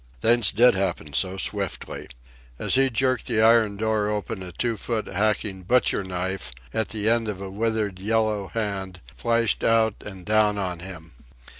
[0.19, 2.07] Things did happen so swiftly!
[2.57, 7.07] As he jerked the iron door open a two foot hacking butcher knife, at the
[7.07, 11.13] end of a withered, yellow hand, flashed out and down on him.